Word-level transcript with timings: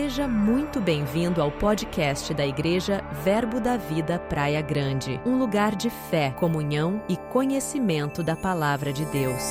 Seja 0.00 0.28
muito 0.28 0.80
bem-vindo 0.80 1.42
ao 1.42 1.50
podcast 1.50 2.32
da 2.32 2.46
Igreja 2.46 3.02
Verbo 3.24 3.58
da 3.58 3.76
Vida 3.76 4.16
Praia 4.16 4.62
Grande, 4.62 5.20
um 5.26 5.36
lugar 5.36 5.74
de 5.74 5.90
fé, 6.08 6.30
comunhão 6.38 7.02
e 7.08 7.16
conhecimento 7.16 8.22
da 8.22 8.36
palavra 8.36 8.92
de 8.92 9.04
Deus. 9.06 9.42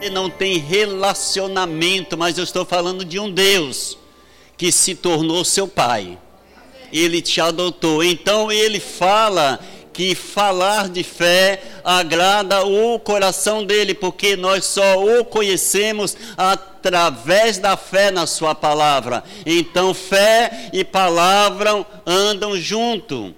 Você 0.00 0.10
não 0.10 0.28
tem 0.28 0.58
relacionamento, 0.58 2.18
mas 2.18 2.36
eu 2.36 2.42
estou 2.42 2.64
falando 2.64 3.04
de 3.04 3.20
um 3.20 3.30
Deus 3.30 3.96
que 4.56 4.72
se 4.72 4.96
tornou 4.96 5.44
seu 5.44 5.68
pai. 5.68 6.18
Ele 6.92 7.22
te 7.22 7.40
adotou. 7.40 8.02
Então 8.02 8.50
ele 8.50 8.80
fala 8.80 9.60
que 9.92 10.16
falar 10.16 10.88
de 10.88 11.04
fé 11.04 11.62
agrada 11.84 12.66
o 12.66 12.98
coração 12.98 13.64
dele, 13.64 13.94
porque 13.94 14.34
nós 14.34 14.64
só 14.64 15.00
o 15.00 15.24
conhecemos 15.24 16.16
através 16.36 16.71
da 16.90 17.76
fé 17.76 18.10
na 18.10 18.26
sua 18.26 18.54
palavra. 18.54 19.22
Então, 19.44 19.92
fé 19.94 20.70
e 20.72 20.84
palavra 20.84 21.86
andam 22.06 22.56
junto. 22.56 23.34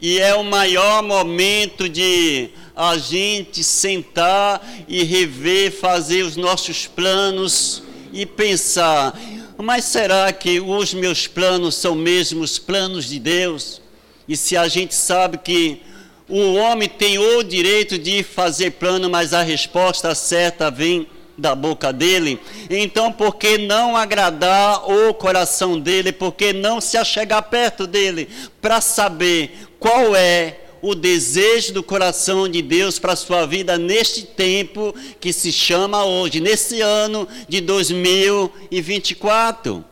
E 0.00 0.18
é 0.18 0.34
o 0.34 0.42
maior 0.42 1.02
momento 1.02 1.88
de 1.88 2.50
a 2.74 2.98
gente 2.98 3.62
sentar 3.62 4.60
e 4.88 5.04
rever, 5.04 5.70
fazer 5.70 6.24
os 6.24 6.36
nossos 6.36 6.86
planos 6.86 7.82
e 8.12 8.26
pensar: 8.26 9.16
mas 9.56 9.84
será 9.84 10.32
que 10.32 10.58
os 10.60 10.92
meus 10.92 11.28
planos 11.28 11.76
são 11.76 11.94
mesmo 11.94 12.42
os 12.42 12.58
planos 12.58 13.08
de 13.08 13.20
Deus? 13.20 13.80
E 14.26 14.36
se 14.36 14.56
a 14.56 14.66
gente 14.66 14.94
sabe 14.94 15.38
que 15.38 15.82
o 16.28 16.54
homem 16.54 16.88
tem 16.88 17.18
o 17.18 17.42
direito 17.42 17.98
de 17.98 18.22
fazer 18.22 18.72
plano, 18.72 19.10
mas 19.10 19.32
a 19.32 19.42
resposta 19.42 20.14
certa 20.14 20.70
vem 20.70 21.06
da 21.42 21.54
boca 21.54 21.92
dele. 21.92 22.40
Então, 22.70 23.12
por 23.12 23.36
que 23.36 23.58
não 23.58 23.94
agradar 23.96 24.88
o 24.88 25.12
coração 25.12 25.78
dele? 25.78 26.12
Por 26.12 26.32
que 26.32 26.52
não 26.52 26.80
se 26.80 26.96
achegar 26.96 27.42
perto 27.42 27.86
dele 27.86 28.28
para 28.60 28.80
saber 28.80 29.68
qual 29.78 30.16
é 30.16 30.60
o 30.80 30.94
desejo 30.94 31.74
do 31.74 31.82
coração 31.82 32.48
de 32.48 32.62
Deus 32.62 32.98
para 32.98 33.12
a 33.12 33.16
sua 33.16 33.44
vida 33.44 33.76
neste 33.76 34.22
tempo 34.22 34.94
que 35.20 35.32
se 35.32 35.52
chama 35.52 36.04
hoje, 36.04 36.40
nesse 36.40 36.80
ano 36.80 37.28
de 37.48 37.60
2024? 37.60 39.84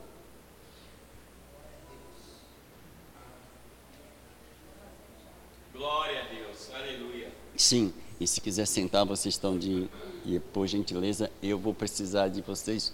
Sim, 7.56 7.92
e 8.18 8.26
se 8.26 8.40
quiser 8.40 8.66
sentar, 8.66 9.04
vocês 9.04 9.34
estão 9.34 9.58
de. 9.58 9.86
E 10.30 10.38
por 10.38 10.64
gentileza, 10.68 11.28
eu 11.42 11.58
vou 11.58 11.74
precisar 11.74 12.28
de 12.28 12.40
vocês 12.40 12.92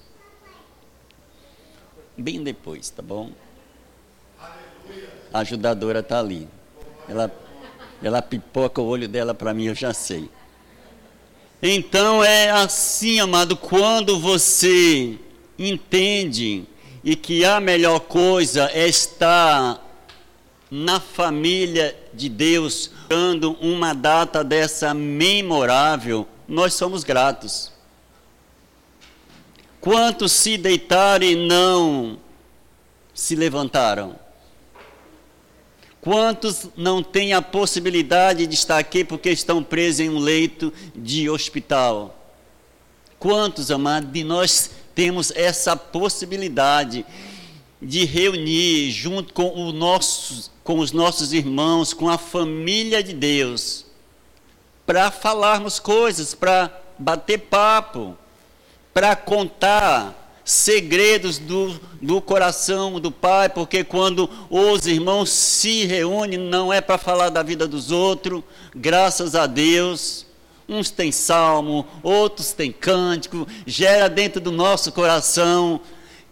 bem 2.17 2.43
depois, 2.43 2.89
tá 2.89 3.03
bom? 3.03 3.31
A 5.31 5.41
ajudadora 5.41 5.99
está 5.99 6.19
ali. 6.19 6.49
Ela, 7.07 7.31
ela 8.03 8.23
pipoca 8.23 8.81
o 8.81 8.87
olho 8.87 9.07
dela 9.07 9.35
para 9.35 9.53
mim, 9.53 9.67
eu 9.67 9.75
já 9.75 9.93
sei. 9.93 10.31
Então 11.63 12.25
é 12.25 12.51
assim, 12.51 13.21
amado, 13.21 13.55
quando 13.55 14.19
você 14.19 15.19
entende 15.59 16.65
e 17.05 17.15
que 17.15 17.45
a 17.45 17.61
melhor 17.61 18.01
coisa 18.01 18.71
é 18.73 18.89
estar 18.89 19.83
na 20.71 21.01
família 21.01 21.95
de 22.15 22.31
Deus, 22.31 22.91
dando 23.11 23.53
uma 23.61 23.93
data 23.93 24.43
dessa 24.43 24.95
memorável, 24.95 26.27
nós 26.49 26.75
somos 26.75 27.05
gratos. 27.05 27.73
Quantos 29.81 30.33
se 30.33 30.57
deitaram 30.57 31.25
e 31.25 31.37
não 31.37 32.19
se 33.15 33.35
levantaram? 33.35 34.19
Quantos 36.01 36.69
não 36.77 37.03
têm 37.03 37.33
a 37.33 37.43
possibilidade 37.43 38.47
de 38.47 38.55
estar 38.55 38.79
aqui 38.79 39.05
porque 39.05 39.31
estão 39.31 39.63
presos 39.63 40.01
em 40.01 40.09
um 40.09 40.19
leito 40.19 40.73
de 40.95 41.31
hospital? 41.31 42.33
Quantos, 43.19 43.71
amados, 43.71 44.13
de 44.13 44.23
nós 44.23 44.71
temos 44.95 45.31
essa 45.33 45.77
possibilidade 45.77 47.05
de 47.81 48.05
reunir 48.05 48.91
junto 48.91 49.33
com, 49.33 49.73
nosso, 49.73 50.51
com 50.65 50.79
os 50.79 50.93
nossos 50.93 51.33
irmãos, 51.33 51.93
com 51.93 52.09
a 52.09 52.19
família 52.19 53.03
de 53.03 53.13
Deus, 53.13 53.86
para 54.87 55.11
falarmos 55.11 55.81
coisas, 55.81 56.35
para 56.35 56.71
bater 56.99 57.39
papo, 57.39 58.17
para 58.95 59.17
contar 59.17 60.23
segredos 60.45 61.39
do, 61.39 61.79
do 62.01 62.23
coração 62.23 63.01
do 63.01 63.11
Pai, 63.11 63.49
porque 63.49 63.83
quando 63.83 64.31
os 64.49 64.87
irmãos 64.87 65.29
se 65.29 65.85
reúnem, 65.85 66.39
não 66.39 66.73
é 66.73 66.81
para 66.81 66.97
falar 66.97 67.31
da 67.31 67.43
vida 67.43 67.67
dos 67.67 67.91
outros, 67.91 68.45
graças 68.75 69.35
a 69.35 69.47
Deus. 69.47 70.25
Uns 70.69 70.91
têm 70.91 71.13
salmo, 71.13 71.87
outros 72.03 72.53
têm 72.53 72.73
cântico, 72.73 73.47
gera 73.67 74.09
dentro 74.09 74.41
do 74.41 74.51
nosso 74.51 74.91
coração 74.93 75.81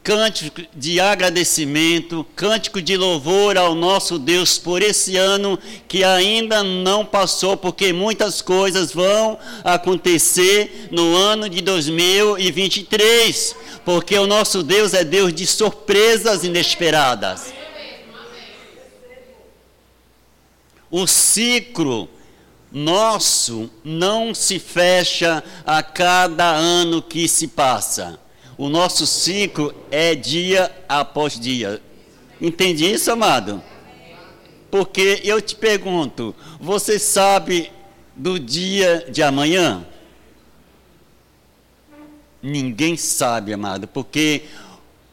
cântico 0.05 0.61
de 0.75 1.01
agradecimento, 1.01 2.27
cântico 2.37 2.83
de 2.83 2.95
louvor 2.95 3.57
ao 3.57 3.75
nosso 3.75 4.19
Deus 4.19 4.59
por 4.59 4.83
esse 4.83 5.17
ano 5.17 5.59
que 5.89 6.05
ainda 6.05 6.63
não 6.63 7.07
passou, 7.07 7.57
porque 7.57 7.91
muitas 7.91 8.43
coisas 8.43 8.93
vão 8.93 9.39
acontecer 9.65 10.89
no 10.91 11.17
ano 11.17 11.49
de 11.49 11.63
2023, 11.63 13.57
porque 13.83 14.19
o 14.19 14.27
nosso 14.27 14.63
Deus 14.63 14.93
é 14.93 15.03
Deus 15.03 15.33
de 15.33 15.47
surpresas 15.47 16.45
inesperadas. 16.45 17.55
O 20.91 21.07
ciclo 21.07 22.11
nosso 22.71 23.71
não 23.83 24.35
se 24.35 24.59
fecha 24.59 25.43
a 25.65 25.83
cada 25.83 26.45
ano 26.45 27.01
que 27.01 27.27
se 27.27 27.49
passa 27.49 28.23
o 28.57 28.69
nosso 28.69 29.07
ciclo 29.07 29.75
é 29.91 30.15
dia 30.15 30.71
após 30.89 31.39
dia. 31.39 31.81
Entende 32.41 32.91
isso, 32.91 33.11
amado? 33.11 33.63
Porque 34.71 35.21
eu 35.25 35.41
te 35.41 35.55
pergunto, 35.55 36.35
você 36.61 36.99
sabe 36.99 37.71
do 38.15 38.39
dia 38.39 39.07
de 39.11 39.23
amanhã? 39.23 39.87
Ninguém 42.43 42.97
sabe, 42.97 43.53
amado, 43.53 43.89
porque 43.89 44.43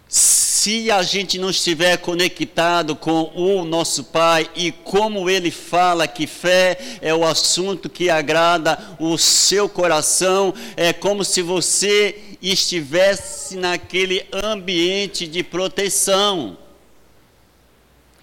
se 0.07 0.91
a 0.91 1.01
gente 1.01 1.39
não 1.39 1.49
estiver 1.49 1.97
conectado 1.97 2.95
com 2.95 3.31
o 3.33 3.63
nosso 3.63 4.03
Pai 4.03 4.49
e 4.55 4.71
como 4.71 5.29
ele 5.29 5.49
fala 5.49 6.07
que 6.07 6.27
fé 6.27 6.77
é 7.01 7.15
o 7.15 7.25
assunto 7.25 7.89
que 7.89 8.09
agrada 8.09 8.77
o 8.99 9.17
seu 9.17 9.69
coração, 9.69 10.53
é 10.75 10.91
como 10.91 11.23
se 11.23 11.41
você 11.41 12.30
estivesse 12.41 13.55
naquele 13.55 14.25
ambiente 14.31 15.27
de 15.27 15.43
proteção. 15.43 16.57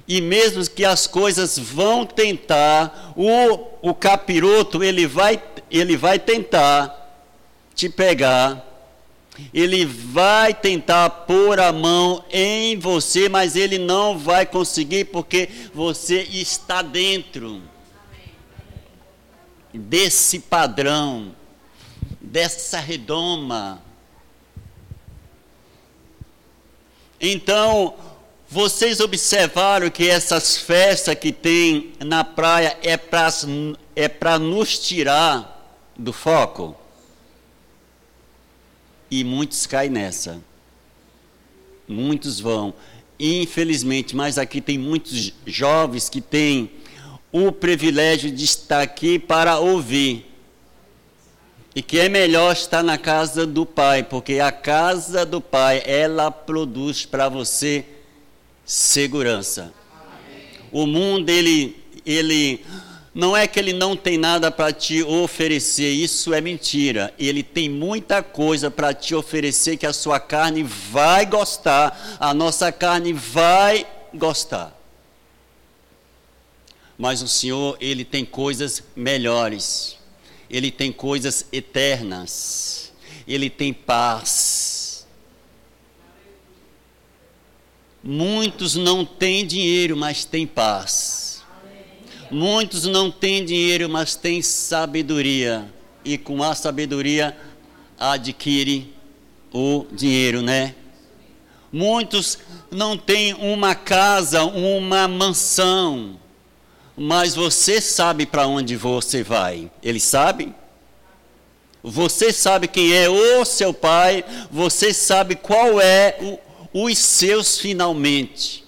E 0.06 0.20
mesmo 0.20 0.68
que 0.68 0.84
as 0.84 1.06
coisas 1.06 1.58
vão 1.58 2.06
tentar, 2.06 3.12
o, 3.14 3.90
o 3.90 3.94
capiroto 3.94 4.82
ele 4.82 5.06
vai, 5.06 5.42
ele 5.70 5.96
vai 5.96 6.18
tentar 6.18 6.94
te 7.74 7.88
pegar 7.88 8.68
ele 9.54 9.84
vai 9.84 10.52
tentar 10.52 11.08
pôr 11.10 11.60
a 11.60 11.72
mão 11.72 12.24
em 12.30 12.76
você, 12.76 13.28
mas 13.28 13.54
ele 13.54 13.78
não 13.78 14.18
vai 14.18 14.44
conseguir 14.44 15.06
porque 15.06 15.48
você 15.72 16.22
está 16.22 16.82
dentro 16.82 17.62
desse 19.72 20.40
padrão, 20.40 21.34
dessa 22.20 22.80
redoma. 22.80 23.80
Então, 27.20 27.94
vocês 28.48 29.00
observaram 29.00 29.90
que 29.90 30.08
essas 30.08 30.56
festas 30.56 31.14
que 31.14 31.32
tem 31.32 31.92
na 32.00 32.24
praia 32.24 32.76
é 32.82 32.96
para 32.96 33.28
é 33.94 34.38
nos 34.38 34.78
tirar 34.78 35.76
do 35.96 36.12
foco? 36.12 36.76
E 39.10 39.24
muitos 39.24 39.66
caem 39.66 39.90
nessa. 39.90 40.40
Muitos 41.86 42.40
vão. 42.40 42.74
Infelizmente, 43.18 44.14
mas 44.14 44.38
aqui 44.38 44.60
tem 44.60 44.78
muitos 44.78 45.32
jovens 45.46 46.08
que 46.08 46.20
têm 46.20 46.70
o 47.32 47.50
privilégio 47.50 48.30
de 48.30 48.44
estar 48.44 48.80
aqui 48.80 49.18
para 49.18 49.58
ouvir. 49.58 50.24
E 51.78 51.82
que 51.82 52.00
é 52.00 52.08
melhor 52.08 52.54
estar 52.54 52.82
na 52.82 52.98
casa 52.98 53.46
do 53.46 53.64
Pai, 53.64 54.02
porque 54.02 54.40
a 54.40 54.50
casa 54.50 55.24
do 55.24 55.40
Pai, 55.40 55.80
ela 55.86 56.28
produz 56.28 57.06
para 57.06 57.28
você 57.28 57.84
segurança. 58.66 59.72
O 60.72 60.88
mundo, 60.88 61.30
ele, 61.30 61.76
ele 62.04 62.64
Não 63.14 63.36
é 63.36 63.46
que 63.46 63.60
ele 63.60 63.72
não 63.72 63.96
tem 63.96 64.18
nada 64.18 64.50
para 64.50 64.72
te 64.72 65.04
oferecer, 65.04 65.88
isso 65.88 66.34
é 66.34 66.40
mentira. 66.40 67.14
Ele 67.16 67.44
tem 67.44 67.68
muita 67.70 68.24
coisa 68.24 68.72
para 68.72 68.92
te 68.92 69.14
oferecer 69.14 69.76
que 69.76 69.86
a 69.86 69.92
sua 69.92 70.18
carne 70.18 70.64
vai 70.64 71.26
gostar, 71.26 72.16
a 72.18 72.34
nossa 72.34 72.72
carne 72.72 73.12
vai 73.12 73.86
gostar. 74.12 74.76
Mas 76.98 77.22
o 77.22 77.28
Senhor, 77.28 77.76
ele 77.80 78.04
tem 78.04 78.24
coisas 78.24 78.82
melhores. 78.96 79.97
Ele 80.50 80.70
tem 80.70 80.92
coisas 80.92 81.46
eternas. 81.52 82.92
Ele 83.26 83.50
tem 83.50 83.72
paz. 83.72 85.06
Muitos 88.02 88.74
não 88.74 89.04
têm 89.04 89.46
dinheiro, 89.46 89.96
mas 89.96 90.24
têm 90.24 90.46
paz. 90.46 91.44
Muitos 92.30 92.84
não 92.84 93.10
têm 93.10 93.44
dinheiro, 93.44 93.88
mas 93.88 94.14
têm 94.14 94.40
sabedoria. 94.40 95.72
E 96.04 96.16
com 96.16 96.42
a 96.42 96.54
sabedoria 96.54 97.36
adquire 97.98 98.94
o 99.52 99.86
dinheiro, 99.92 100.42
né? 100.42 100.74
Muitos 101.72 102.38
não 102.70 102.96
têm 102.96 103.34
uma 103.34 103.74
casa, 103.74 104.44
uma 104.44 105.06
mansão, 105.06 106.18
mas 106.98 107.34
você 107.36 107.80
sabe 107.80 108.26
para 108.26 108.46
onde 108.46 108.76
você 108.76 109.22
vai. 109.22 109.70
Eles 109.82 110.02
sabem? 110.02 110.54
Você 111.82 112.32
sabe 112.32 112.66
quem 112.66 112.92
é 112.92 113.08
o 113.08 113.44
seu 113.44 113.72
pai, 113.72 114.24
você 114.50 114.92
sabe 114.92 115.36
qual 115.36 115.80
é 115.80 116.16
o, 116.72 116.84
os 116.84 116.98
seus 116.98 117.58
finalmente. 117.58 118.64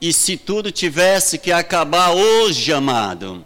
E 0.00 0.12
se 0.12 0.36
tudo 0.36 0.70
tivesse 0.70 1.38
que 1.38 1.50
acabar 1.50 2.10
hoje, 2.10 2.70
amado, 2.72 3.44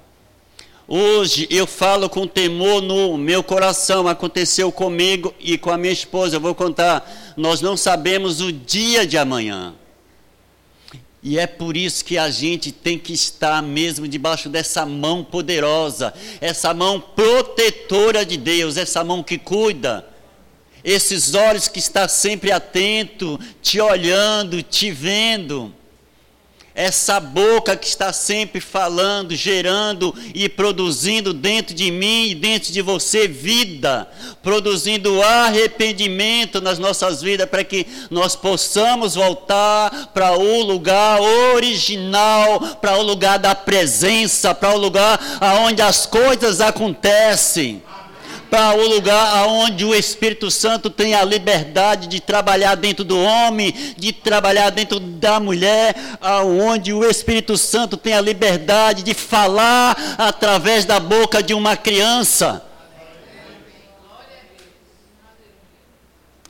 hoje 0.87 1.47
eu 1.49 1.67
falo 1.67 2.11
com 2.11 2.27
temor 2.27 2.83
no 2.83 3.17
meu 3.17 3.43
coração, 3.43 4.09
aconteceu 4.09 4.71
comigo 4.73 5.33
e 5.39 5.57
com 5.57 5.71
a 5.71 5.79
minha 5.79 5.93
esposa, 5.93 6.37
eu 6.37 6.41
vou 6.41 6.55
contar, 6.57 7.35
nós 7.37 7.61
não 7.61 7.77
sabemos 7.77 8.41
o 8.41 8.53
dia 8.53 9.07
de 9.07 9.17
amanhã. 9.17 9.75
E 11.23 11.39
é 11.39 11.47
por 11.47 11.77
isso 11.77 12.05
que 12.05 12.19
a 12.19 12.31
gente 12.31 12.73
tem 12.73 12.99
que 12.99 13.13
estar 13.13 13.63
mesmo 13.63 14.09
debaixo 14.09 14.49
dessa 14.49 14.85
mão 14.85 15.23
poderosa, 15.23 16.13
essa 16.41 16.75
mão 16.75 17.01
protetora 17.01 18.27
de 18.27 18.37
Deus, 18.37 18.77
essa 18.77 19.05
mão 19.05 19.23
que 19.23 19.39
cuida, 19.39 20.05
esses 20.83 21.35
olhos 21.35 21.69
que 21.69 21.79
está 21.79 22.09
sempre 22.09 22.51
atento, 22.51 23.39
te 23.61 23.81
olhando, 23.81 24.63
te 24.65 24.91
vendo 24.91 25.73
essa 26.75 27.21
boca 27.21 27.77
que 27.77 27.87
está 27.87 28.13
sempre 28.13 28.61
falando, 28.61 29.35
gerando 29.35 30.15
e 30.35 30.49
produzindo 30.49 31.35
dentro 31.35 31.75
de 31.75 31.91
mim 31.91 32.29
e 32.29 32.35
dentro 32.35 32.73
de 32.73 32.81
você 32.81 33.29
vida, 33.29 34.09
produzindo 34.43 35.23
arrependimento 35.23 36.61
nas 36.61 36.79
nossas 36.79 37.21
vidas 37.23 37.49
para 37.49 37.65
que 37.65 37.87
nós 38.11 38.35
possamos 38.35 39.15
voltar 39.15 40.11
para 40.15 40.33
o 40.33 40.63
lugar 40.63 41.21
original, 41.55 42.61
para 42.81 42.97
o 42.97 43.03
lugar 43.03 43.39
da 43.39 43.55
presença, 43.55 44.55
para 44.55 44.75
o 44.75 44.79
lugar 44.79 45.21
aonde 45.41 45.83
as 45.83 46.07
coisas 46.07 46.61
acontecem 46.61 47.83
para 48.53 48.77
o 48.77 48.87
lugar 48.87 49.47
onde 49.49 49.83
o 49.83 49.95
Espírito 49.95 50.51
Santo 50.51 50.91
tem 50.91 51.15
a 51.15 51.25
liberdade 51.25 52.07
de 52.07 52.21
trabalhar 52.21 52.75
dentro 52.75 53.03
do 53.03 53.19
homem, 53.19 53.73
de 53.97 54.13
trabalhar 54.13 54.69
dentro 54.69 55.01
da 55.01 55.41
mulher, 55.41 55.97
aonde 56.21 56.93
o 56.93 57.03
Espírito 57.03 57.57
Santo 57.57 57.97
tem 57.97 58.13
a 58.13 58.21
liberdade 58.21 59.03
de 59.03 59.15
falar 59.15 59.97
através 60.19 60.85
da 60.85 61.01
boca 61.01 61.43
de 61.43 61.55
uma 61.55 61.79
criança. 61.79 62.63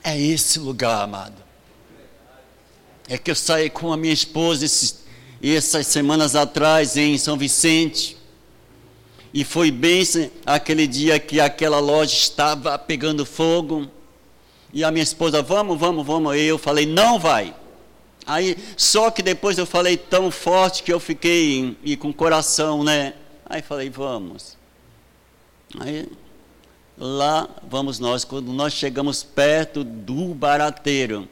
É 0.03 0.19
esse 0.19 0.59
lugar, 0.59 1.03
amado. 1.03 1.41
É 3.07 3.17
que 3.17 3.31
eu 3.31 3.35
saí 3.35 3.69
com 3.69 3.93
a 3.93 3.95
minha 3.95 4.13
esposa 4.13 4.65
esses, 4.65 5.05
essas 5.41 5.87
semanas 5.87 6.35
atrás 6.35 6.97
em 6.97 7.17
São 7.17 7.37
Vicente. 7.37 8.17
E 9.33 9.43
foi 9.43 9.71
bem 9.71 10.03
aquele 10.45 10.85
dia 10.85 11.19
que 11.19 11.39
aquela 11.39 11.79
loja 11.79 12.13
estava 12.13 12.77
pegando 12.77 13.25
fogo. 13.25 13.89
E 14.71 14.83
a 14.83 14.91
minha 14.91 15.01
esposa, 15.01 15.41
vamos, 15.41 15.79
vamos, 15.79 16.05
vamos. 16.05 16.35
E 16.35 16.43
eu 16.43 16.59
falei, 16.59 16.85
não 16.85 17.17
vai. 17.17 17.55
Aí, 18.27 18.55
só 18.77 19.09
que 19.09 19.23
depois 19.23 19.57
eu 19.57 19.65
falei 19.65 19.97
tão 19.97 20.29
forte 20.29 20.83
que 20.83 20.93
eu 20.93 20.99
fiquei 20.99 21.75
e 21.83 21.97
com 21.97 22.13
coração, 22.13 22.83
né? 22.83 23.15
Aí 23.45 23.61
falei, 23.63 23.89
vamos. 23.89 24.55
Aí, 25.79 26.07
lá 26.95 27.49
vamos 27.67 27.97
nós. 27.97 28.23
Quando 28.23 28.53
nós 28.53 28.73
chegamos 28.73 29.23
perto 29.23 29.83
do 29.83 30.35
barateiro, 30.35 31.27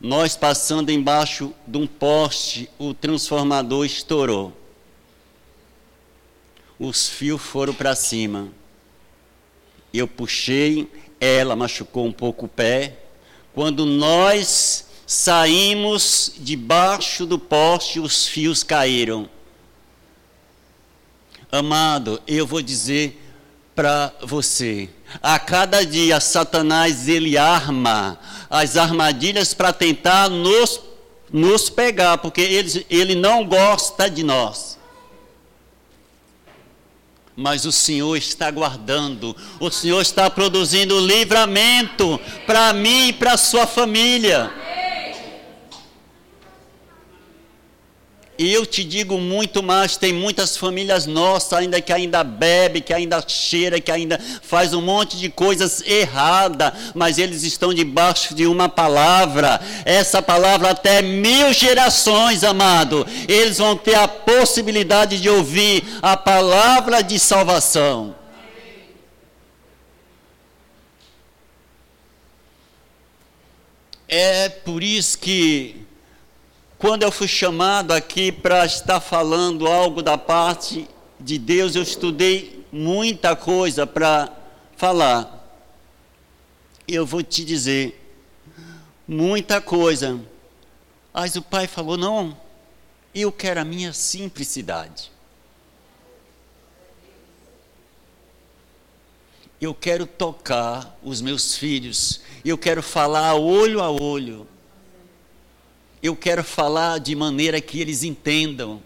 nós 0.00 0.36
passando 0.36 0.90
embaixo 0.90 1.54
de 1.68 1.78
um 1.78 1.86
poste, 1.86 2.68
o 2.80 2.92
transformador 2.92 3.86
estourou 3.86 4.52
os 6.78 7.08
fios 7.08 7.40
foram 7.40 7.74
para 7.74 7.94
cima. 7.94 8.48
Eu 9.92 10.08
puxei, 10.08 10.90
ela 11.20 11.54
machucou 11.54 12.06
um 12.06 12.12
pouco 12.12 12.46
o 12.46 12.48
pé. 12.48 12.98
Quando 13.54 13.84
nós 13.84 14.86
saímos 15.06 16.32
debaixo 16.38 17.26
do 17.26 17.38
poste, 17.38 18.00
os 18.00 18.26
fios 18.26 18.62
caíram. 18.62 19.28
Amado, 21.50 22.20
eu 22.26 22.46
vou 22.46 22.62
dizer 22.62 23.20
para 23.74 24.12
você, 24.22 24.88
a 25.22 25.38
cada 25.38 25.84
dia 25.84 26.20
Satanás 26.20 27.08
ele 27.08 27.38
arma 27.38 28.18
as 28.48 28.76
armadilhas 28.76 29.54
para 29.54 29.72
tentar 29.72 30.28
nos, 30.28 30.80
nos 31.30 31.70
pegar, 31.70 32.18
porque 32.18 32.40
ele, 32.40 32.86
ele 32.88 33.14
não 33.14 33.46
gosta 33.46 34.08
de 34.08 34.22
nós 34.22 34.78
mas 37.36 37.64
o 37.64 37.72
Senhor 37.72 38.16
está 38.16 38.50
guardando, 38.50 39.34
o 39.58 39.70
Senhor 39.70 40.00
está 40.00 40.28
produzindo 40.28 41.00
livramento 41.00 42.20
para 42.46 42.72
mim 42.72 43.08
e 43.08 43.12
para 43.12 43.32
a 43.32 43.38
sua 43.38 43.66
família. 43.66 44.61
Eu 48.38 48.64
te 48.64 48.82
digo 48.82 49.18
muito 49.18 49.62
mais, 49.62 49.96
tem 49.96 50.12
muitas 50.12 50.56
famílias 50.56 51.06
nossas 51.06 51.52
ainda 51.52 51.80
que 51.80 51.92
ainda 51.92 52.24
bebe, 52.24 52.80
que 52.80 52.92
ainda 52.92 53.22
cheira, 53.26 53.80
que 53.80 53.90
ainda 53.90 54.18
faz 54.42 54.72
um 54.72 54.80
monte 54.80 55.18
de 55.18 55.28
coisas 55.28 55.82
erradas, 55.86 56.72
mas 56.94 57.18
eles 57.18 57.42
estão 57.42 57.74
debaixo 57.74 58.34
de 58.34 58.46
uma 58.46 58.68
palavra. 58.68 59.60
Essa 59.84 60.22
palavra 60.22 60.70
até 60.70 61.02
mil 61.02 61.52
gerações, 61.52 62.42
amado, 62.42 63.06
eles 63.28 63.58
vão 63.58 63.76
ter 63.76 63.94
a 63.94 64.08
possibilidade 64.08 65.20
de 65.20 65.28
ouvir 65.28 65.84
a 66.00 66.16
palavra 66.16 67.02
de 67.02 67.18
salvação. 67.18 68.16
É 74.08 74.48
por 74.48 74.82
isso 74.82 75.18
que 75.18 75.81
quando 76.82 77.04
eu 77.04 77.12
fui 77.12 77.28
chamado 77.28 77.92
aqui 77.92 78.32
para 78.32 78.66
estar 78.66 79.00
falando 79.00 79.68
algo 79.68 80.02
da 80.02 80.18
parte 80.18 80.88
de 81.20 81.38
Deus, 81.38 81.76
eu 81.76 81.82
estudei 81.82 82.66
muita 82.72 83.36
coisa 83.36 83.86
para 83.86 84.28
falar. 84.76 85.62
Eu 86.88 87.06
vou 87.06 87.22
te 87.22 87.44
dizer, 87.44 88.04
muita 89.06 89.60
coisa. 89.60 90.20
Mas 91.14 91.36
o 91.36 91.42
pai 91.42 91.68
falou: 91.68 91.96
não, 91.96 92.36
eu 93.14 93.30
quero 93.30 93.60
a 93.60 93.64
minha 93.64 93.92
simplicidade. 93.92 95.12
Eu 99.60 99.72
quero 99.72 100.04
tocar 100.04 100.98
os 101.00 101.20
meus 101.20 101.56
filhos, 101.56 102.22
eu 102.44 102.58
quero 102.58 102.82
falar 102.82 103.36
olho 103.36 103.80
a 103.80 103.88
olho 103.88 104.48
eu 106.02 106.16
quero 106.16 106.42
falar 106.42 106.98
de 106.98 107.14
maneira 107.14 107.60
que 107.60 107.80
eles 107.80 108.02
entendam. 108.02 108.82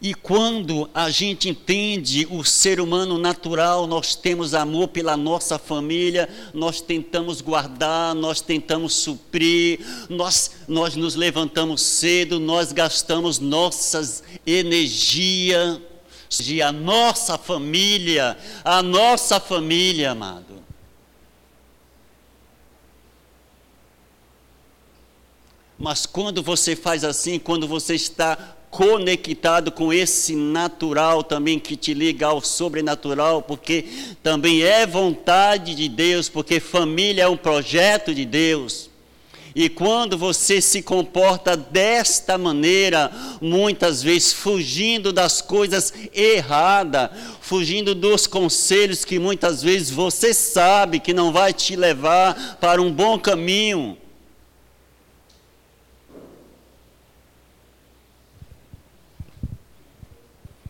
E 0.00 0.14
quando 0.14 0.88
a 0.94 1.10
gente 1.10 1.48
entende 1.48 2.26
o 2.30 2.44
ser 2.44 2.80
humano 2.80 3.18
natural, 3.18 3.86
nós 3.86 4.14
temos 4.14 4.54
amor 4.54 4.88
pela 4.88 5.16
nossa 5.16 5.58
família, 5.58 6.28
nós 6.54 6.80
tentamos 6.80 7.40
guardar, 7.40 8.14
nós 8.14 8.40
tentamos 8.40 8.94
suprir, 8.94 9.80
nós, 10.08 10.52
nós 10.68 10.94
nos 10.96 11.14
levantamos 11.14 11.82
cedo, 11.82 12.38
nós 12.38 12.72
gastamos 12.72 13.38
nossas 13.38 14.22
energias, 14.46 15.80
a 16.64 16.72
nossa 16.72 17.38
família, 17.38 18.36
a 18.64 18.82
nossa 18.82 19.40
família, 19.40 20.10
amado. 20.12 20.65
Mas 25.78 26.06
quando 26.06 26.42
você 26.42 26.74
faz 26.74 27.04
assim, 27.04 27.38
quando 27.38 27.68
você 27.68 27.94
está 27.94 28.56
conectado 28.70 29.70
com 29.70 29.92
esse 29.92 30.34
natural 30.34 31.22
também 31.22 31.58
que 31.58 31.76
te 31.76 31.94
liga 31.94 32.26
ao 32.26 32.40
sobrenatural, 32.42 33.42
porque 33.42 33.84
também 34.22 34.62
é 34.62 34.86
vontade 34.86 35.74
de 35.74 35.88
Deus, 35.88 36.28
porque 36.28 36.60
família 36.60 37.22
é 37.22 37.28
um 37.28 37.36
projeto 37.36 38.14
de 38.14 38.24
Deus. 38.24 38.90
E 39.54 39.70
quando 39.70 40.18
você 40.18 40.60
se 40.60 40.82
comporta 40.82 41.56
desta 41.56 42.36
maneira, 42.36 43.10
muitas 43.40 44.02
vezes 44.02 44.30
fugindo 44.30 45.10
das 45.10 45.40
coisas 45.40 45.94
erradas, 46.12 47.08
fugindo 47.40 47.94
dos 47.94 48.26
conselhos 48.26 49.02
que 49.02 49.18
muitas 49.18 49.62
vezes 49.62 49.90
você 49.90 50.34
sabe 50.34 51.00
que 51.00 51.14
não 51.14 51.32
vai 51.32 51.54
te 51.54 51.74
levar 51.74 52.58
para 52.60 52.82
um 52.82 52.92
bom 52.92 53.18
caminho, 53.18 53.96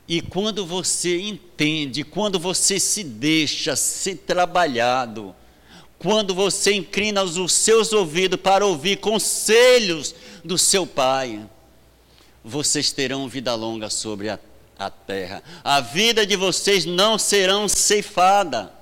E 0.08 0.20
quando 0.20 0.64
você 0.64 1.18
entende, 1.18 2.04
quando 2.04 2.38
você 2.38 2.78
se 2.78 3.02
deixa 3.02 3.74
ser 3.74 4.16
trabalhado, 4.18 5.34
quando 5.98 6.34
você 6.34 6.74
inclina 6.74 7.24
os 7.24 7.52
seus 7.52 7.92
ouvidos 7.92 8.40
para 8.40 8.64
ouvir 8.64 8.98
conselhos 8.98 10.14
do 10.44 10.56
seu 10.56 10.86
Pai, 10.86 11.44
vocês 12.44 12.92
terão 12.92 13.28
vida 13.28 13.52
longa 13.56 13.90
sobre 13.90 14.28
a, 14.28 14.38
a 14.78 14.88
terra. 14.88 15.42
A 15.64 15.80
vida 15.80 16.24
de 16.24 16.36
vocês 16.36 16.84
não 16.84 17.18
serão 17.18 17.66
ceifada. 17.66 18.72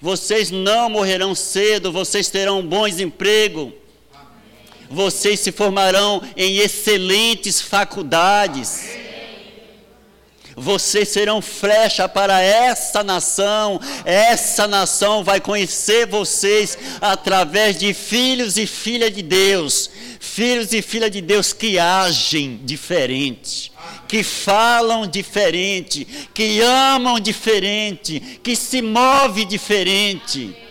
Vocês 0.00 0.50
não 0.50 0.90
morrerão 0.90 1.34
cedo, 1.34 1.92
vocês 1.92 2.28
terão 2.28 2.66
bons 2.66 2.98
empregos. 2.98 3.72
Vocês 4.90 5.38
se 5.38 5.52
formarão 5.52 6.20
em 6.36 6.56
excelentes 6.56 7.60
faculdades 7.60 9.09
vocês 10.56 11.08
serão 11.08 11.40
flecha 11.40 12.08
para 12.08 12.40
essa 12.40 13.02
nação, 13.02 13.80
essa 14.04 14.66
nação 14.66 15.22
vai 15.24 15.40
conhecer 15.40 16.06
vocês 16.06 16.76
através 17.00 17.78
de 17.78 17.94
filhos 17.94 18.56
e 18.56 18.66
filhas 18.66 19.12
de 19.12 19.22
Deus, 19.22 19.90
filhos 20.18 20.72
e 20.72 20.82
filhas 20.82 21.10
de 21.10 21.20
Deus 21.20 21.52
que 21.52 21.78
agem 21.78 22.60
diferente, 22.64 23.72
que 24.08 24.22
falam 24.22 25.06
diferente, 25.06 26.06
que 26.34 26.60
amam 26.60 27.18
diferente, 27.20 28.20
que 28.42 28.56
se 28.56 28.82
move 28.82 29.44
diferente 29.44 30.69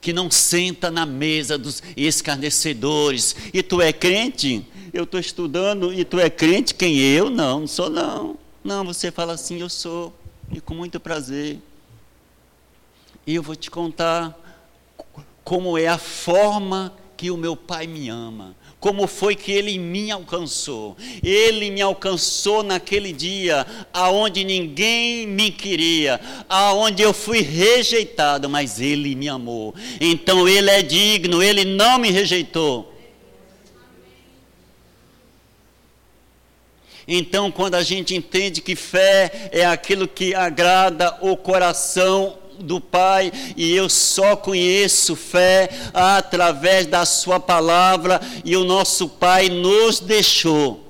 que 0.00 0.12
não 0.12 0.30
senta 0.30 0.90
na 0.90 1.04
mesa 1.04 1.58
dos 1.58 1.82
escarnecedores. 1.96 3.36
E 3.52 3.62
tu 3.62 3.80
é 3.80 3.92
crente? 3.92 4.66
Eu 4.92 5.04
estou 5.04 5.20
estudando 5.20 5.92
e 5.92 6.04
tu 6.04 6.18
é 6.18 6.30
crente? 6.30 6.74
Quem 6.74 6.98
eu? 6.98 7.28
Não, 7.28 7.60
não 7.60 7.66
sou 7.66 7.90
não. 7.90 8.38
Não, 8.64 8.84
você 8.84 9.10
fala 9.10 9.34
assim, 9.34 9.60
eu 9.60 9.68
sou. 9.68 10.12
E 10.50 10.60
com 10.60 10.74
muito 10.74 10.98
prazer. 10.98 11.58
E 13.26 13.34
eu 13.34 13.42
vou 13.42 13.54
te 13.54 13.70
contar 13.70 14.36
como 15.44 15.76
é 15.76 15.86
a 15.86 15.98
forma 15.98 16.94
que 17.16 17.30
o 17.30 17.36
meu 17.36 17.54
pai 17.54 17.86
me 17.86 18.08
ama 18.08 18.56
como 18.80 19.06
foi 19.06 19.36
que 19.36 19.52
ele 19.52 19.78
me 19.78 20.10
alcançou. 20.10 20.96
Ele 21.22 21.70
me 21.70 21.82
alcançou 21.82 22.62
naquele 22.62 23.12
dia 23.12 23.66
aonde 23.92 24.42
ninguém 24.42 25.26
me 25.26 25.50
queria, 25.50 26.18
aonde 26.48 27.02
eu 27.02 27.12
fui 27.12 27.42
rejeitado, 27.42 28.48
mas 28.48 28.80
ele 28.80 29.14
me 29.14 29.28
amou. 29.28 29.74
Então 30.00 30.48
ele 30.48 30.70
é 30.70 30.80
digno, 30.80 31.42
ele 31.42 31.64
não 31.64 31.98
me 31.98 32.10
rejeitou. 32.10 32.90
Então, 37.12 37.50
quando 37.50 37.74
a 37.74 37.82
gente 37.82 38.14
entende 38.14 38.60
que 38.60 38.76
fé 38.76 39.50
é 39.50 39.66
aquilo 39.66 40.06
que 40.06 40.32
agrada 40.32 41.18
o 41.20 41.36
coração 41.36 42.39
do 42.62 42.80
Pai, 42.80 43.32
e 43.56 43.72
eu 43.74 43.88
só 43.88 44.36
conheço 44.36 45.16
fé 45.16 45.68
através 45.92 46.86
da 46.86 47.04
Sua 47.04 47.40
palavra, 47.40 48.20
e 48.44 48.56
o 48.56 48.64
nosso 48.64 49.08
Pai 49.08 49.48
nos 49.48 50.00
deixou 50.00 50.86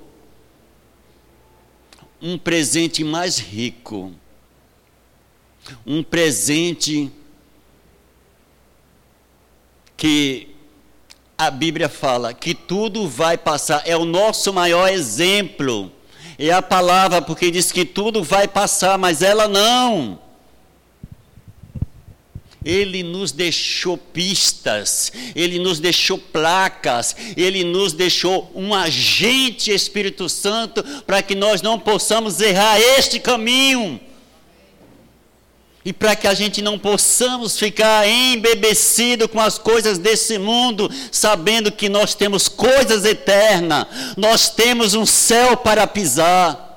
um 2.21 2.37
presente 2.37 3.03
mais 3.03 3.39
rico, 3.39 4.13
um 5.87 6.03
presente 6.03 7.11
que 9.97 10.49
a 11.39 11.51
Bíblia 11.51 11.89
fala 11.89 12.35
que 12.35 12.55
tudo 12.55 13.09
vai 13.09 13.39
passar, 13.39 13.83
é 13.87 13.97
o 13.97 14.05
nosso 14.05 14.53
maior 14.53 14.89
exemplo. 14.89 15.91
É 16.43 16.51
a 16.53 16.63
palavra, 16.63 17.21
porque 17.21 17.51
diz 17.51 17.71
que 17.71 17.85
tudo 17.85 18.25
vai 18.25 18.49
passar, 18.49 18.97
mas 18.97 19.21
ela 19.21 19.47
não. 19.47 20.19
Ele 22.65 23.03
nos 23.03 23.33
deixou 23.33 23.97
pistas, 23.97 25.11
Ele 25.35 25.59
nos 25.59 25.81
deixou 25.81 26.19
placas, 26.19 27.17
Ele 27.37 27.65
nos 27.65 27.93
deixou 27.93 28.51
um 28.55 28.75
agente 28.75 29.71
Espírito 29.71 30.29
Santo 30.29 30.83
para 31.07 31.23
que 31.23 31.35
nós 31.35 31.63
não 31.63 31.79
possamos 31.79 32.41
errar 32.41 32.79
este 32.79 33.19
caminho. 33.19 34.01
E 35.83 35.95
para 35.95 36.15
que 36.15 36.27
a 36.27 36.35
gente 36.35 36.61
não 36.61 36.79
possamos 36.79 37.59
ficar 37.59 38.07
embebecido 38.07 39.27
com 39.27 39.41
as 39.41 39.57
coisas 39.59 39.97
desse 39.97 40.39
mundo, 40.39 40.91
sabendo 41.11 41.73
que 41.73 41.89
nós 41.89 42.15
temos 42.15 42.49
coisas 42.49 43.07
eternas, 43.07 43.87
nós 44.15 44.51
temos 44.51 44.93
um 44.93 45.07
céu 45.07 45.57
para 45.57 45.87
pisar. 45.87 46.70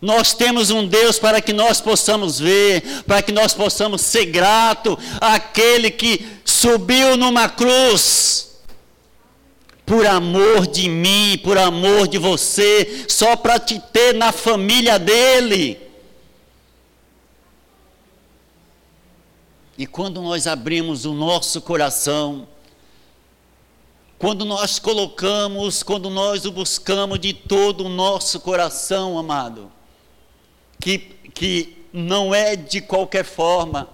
Nós 0.00 0.32
temos 0.32 0.70
um 0.70 0.86
Deus 0.86 1.18
para 1.18 1.40
que 1.40 1.52
nós 1.52 1.80
possamos 1.80 2.38
ver, 2.38 3.02
para 3.04 3.20
que 3.20 3.32
nós 3.32 3.52
possamos 3.52 4.02
ser 4.02 4.26
grato 4.26 4.96
àquele 5.20 5.90
que 5.90 6.24
subiu 6.44 7.16
numa 7.16 7.48
cruz 7.48 8.48
por 9.84 10.06
amor 10.06 10.66
de 10.66 10.88
mim, 10.88 11.40
por 11.42 11.56
amor 11.56 12.06
de 12.06 12.18
você, 12.18 13.06
só 13.08 13.34
para 13.34 13.58
te 13.58 13.80
ter 13.92 14.14
na 14.14 14.30
família 14.30 14.98
dele. 14.98 15.80
E 19.78 19.86
quando 19.86 20.20
nós 20.20 20.46
abrimos 20.46 21.06
o 21.06 21.14
nosso 21.14 21.62
coração, 21.62 22.46
quando 24.18 24.44
nós 24.44 24.78
colocamos, 24.78 25.82
quando 25.82 26.10
nós 26.10 26.44
o 26.44 26.52
buscamos 26.52 27.18
de 27.18 27.32
todo 27.32 27.84
o 27.84 27.88
nosso 27.88 28.40
coração, 28.40 29.18
amado, 29.18 29.72
que, 30.80 30.98
que 31.34 31.76
não 31.92 32.34
é 32.34 32.56
de 32.56 32.80
qualquer 32.80 33.24
forma. 33.24 33.88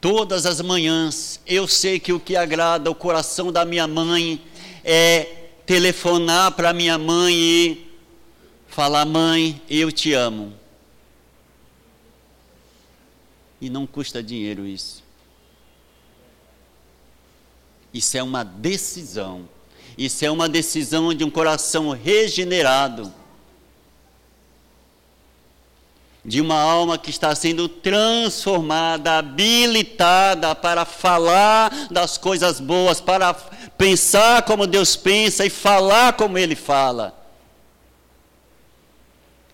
Todas 0.00 0.46
as 0.46 0.60
manhãs 0.60 1.40
eu 1.46 1.66
sei 1.66 1.98
que 1.98 2.12
o 2.12 2.20
que 2.20 2.36
agrada 2.36 2.90
o 2.90 2.94
coração 2.94 3.50
da 3.50 3.64
minha 3.64 3.86
mãe 3.86 4.40
é 4.84 5.48
telefonar 5.66 6.52
para 6.52 6.72
minha 6.72 6.96
mãe 6.96 7.34
e 7.34 7.88
falar: 8.68 9.04
Mãe, 9.04 9.60
eu 9.68 9.90
te 9.90 10.12
amo. 10.12 10.54
E 13.60 13.68
não 13.68 13.86
custa 13.86 14.22
dinheiro 14.22 14.64
isso. 14.64 15.02
Isso 17.92 18.16
é 18.16 18.22
uma 18.22 18.44
decisão 18.44 19.48
isso 19.98 20.24
é 20.24 20.30
uma 20.30 20.48
decisão 20.48 21.12
de 21.12 21.24
um 21.24 21.30
coração 21.30 21.90
regenerado, 21.90 23.12
de 26.24 26.40
uma 26.40 26.54
alma 26.60 26.96
que 26.96 27.10
está 27.10 27.34
sendo 27.34 27.68
transformada, 27.68 29.18
habilitada 29.18 30.54
para 30.54 30.84
falar 30.84 31.88
das 31.90 32.16
coisas 32.16 32.60
boas, 32.60 33.00
para 33.00 33.34
pensar 33.76 34.42
como 34.42 34.68
Deus 34.68 34.94
pensa 34.94 35.44
e 35.44 35.50
falar 35.50 36.12
como 36.12 36.38
Ele 36.38 36.54
fala. 36.54 37.17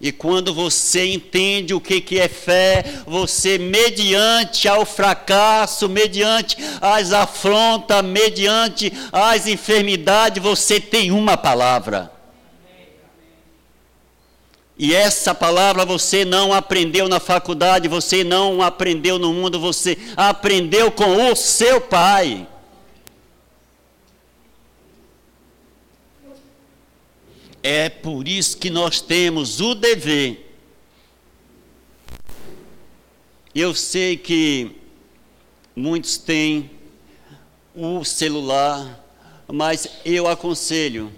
E 0.04 0.12
quando 0.12 0.52
você 0.52 1.14
entende 1.14 1.72
o 1.72 1.80
que, 1.80 1.98
que 1.98 2.20
é 2.20 2.28
fé, 2.28 2.84
você, 3.06 3.56
mediante 3.56 4.68
ao 4.68 4.84
fracasso, 4.84 5.88
mediante 5.88 6.58
as 6.78 7.10
afrontas, 7.10 8.04
mediante 8.04 8.92
as 9.10 9.46
enfermidades, 9.46 10.42
você 10.42 10.78
tem 10.78 11.10
uma 11.10 11.38
palavra. 11.38 12.12
E 14.78 14.94
essa 14.94 15.34
palavra 15.34 15.86
você 15.86 16.22
não 16.22 16.52
aprendeu 16.52 17.08
na 17.08 17.18
faculdade, 17.18 17.88
você 17.88 18.22
não 18.22 18.60
aprendeu 18.60 19.18
no 19.18 19.32
mundo, 19.32 19.58
você 19.58 19.96
aprendeu 20.18 20.92
com 20.92 21.32
o 21.32 21.34
seu 21.34 21.80
pai. 21.80 22.46
É 27.66 27.88
por 27.88 28.28
isso 28.28 28.58
que 28.58 28.68
nós 28.68 29.00
temos 29.00 29.58
o 29.58 29.74
dever. 29.74 30.54
Eu 33.54 33.74
sei 33.74 34.18
que 34.18 34.72
muitos 35.74 36.18
têm 36.18 36.70
o 37.74 38.04
celular, 38.04 39.02
mas 39.50 39.88
eu 40.04 40.28
aconselho, 40.28 41.10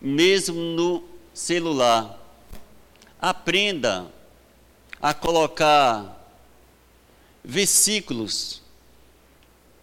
mesmo 0.00 0.58
no 0.58 1.04
celular, 1.34 2.18
aprenda 3.20 4.10
a 4.98 5.12
colocar 5.12 6.26
versículos 7.44 8.62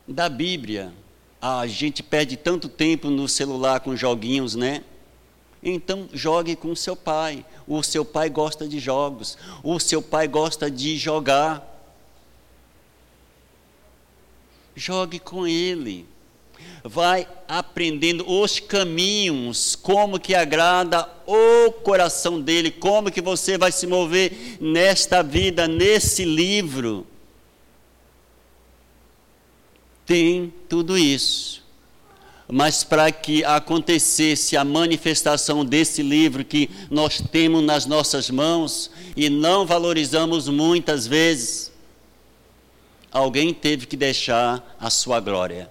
da 0.08 0.28
Bíblia. 0.28 0.92
a 1.40 1.68
gente 1.68 2.02
perde 2.02 2.36
tanto 2.36 2.68
tempo 2.68 3.12
no 3.12 3.28
celular 3.28 3.80
com 3.82 3.96
joguinhos, 3.96 4.56
né? 4.56 4.84
Então 5.62 6.08
jogue 6.14 6.56
com 6.56 6.76
seu 6.76 6.96
pai. 6.96 7.46
O 7.68 7.84
seu 7.84 8.06
pai 8.06 8.30
gosta 8.30 8.68
de 8.68 8.80
jogos. 8.80 9.38
O 9.64 9.80
seu 9.80 10.02
pai 10.02 10.28
gosta 10.28 10.70
de 10.70 10.98
jogar. 10.98 11.66
Jogue 14.76 15.20
com 15.20 15.46
ele. 15.46 16.06
Vai 16.84 17.28
aprendendo 17.48 18.30
os 18.30 18.60
caminhos, 18.60 19.76
como 19.76 20.20
que 20.20 20.36
agrada 20.36 21.10
o 21.26 21.72
coração 21.72 22.40
dele, 22.40 22.70
como 22.70 23.12
que 23.12 23.22
você 23.22 23.58
vai 23.58 23.72
se 23.72 23.88
mover 23.88 24.58
nesta 24.60 25.22
vida, 25.22 25.68
nesse 25.68 26.26
livro 26.26 27.08
tem 30.10 30.52
tudo 30.68 30.98
isso. 30.98 31.64
Mas 32.52 32.84
para 32.84 33.12
que 33.12 33.44
acontecesse 33.44 34.58
a 34.58 34.64
manifestação 34.64 35.64
desse 35.64 36.02
livro 36.02 36.44
que 36.44 36.68
nós 36.90 37.22
temos 37.32 37.64
nas 37.64 37.86
nossas 37.86 38.32
mãos 38.32 38.90
e 39.16 39.30
não 39.30 39.68
valorizamos 39.68 40.48
muitas 40.50 41.06
vezes, 41.06 41.72
alguém 43.12 43.54
teve 43.54 43.86
que 43.86 43.96
deixar 43.96 44.76
a 44.80 44.90
sua 44.90 45.20
glória. 45.20 45.70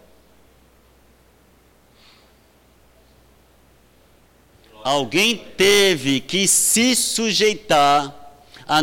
Alguém 4.84 5.36
teve 5.56 6.20
que 6.20 6.46
se 6.46 6.94
sujeitar 6.94 8.14
a, 8.68 8.78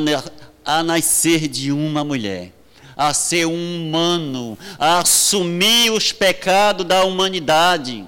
a 0.65 0.83
nascer 0.83 1.47
de 1.47 1.71
uma 1.71 2.03
mulher 2.03 2.54
a 2.95 3.13
ser 3.13 3.45
um 3.45 3.87
humano, 3.87 4.57
a 4.79 4.99
assumir 4.99 5.91
os 5.91 6.11
pecados 6.11 6.85
da 6.85 7.03
humanidade, 7.03 8.07